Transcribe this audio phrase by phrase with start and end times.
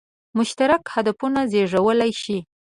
[0.37, 2.37] مشترک هدفونه زېږولای شي.